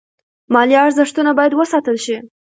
[0.53, 2.17] مالي ارزښتونه باید وساتل شي.